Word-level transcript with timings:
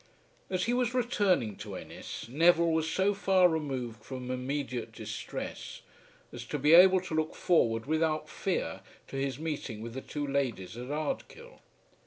As 0.49 0.63
he 0.63 0.73
was 0.73 0.95
returning 0.95 1.55
to 1.57 1.75
Ennis 1.75 2.27
Neville 2.27 2.71
was 2.71 2.89
so 2.89 3.13
far 3.13 3.47
removed 3.47 4.03
from 4.03 4.31
immediate 4.31 4.91
distress 4.91 5.81
as 6.33 6.43
to 6.45 6.57
be 6.57 6.73
able 6.73 6.99
to 7.01 7.13
look 7.13 7.35
forward 7.35 7.85
without 7.85 8.27
fear 8.27 8.81
to 9.09 9.15
his 9.17 9.37
meeting 9.37 9.79
with 9.79 9.93
the 9.93 10.01
two 10.01 10.25
ladies 10.25 10.75
at 10.75 10.89
Ardkill. 10.89 11.59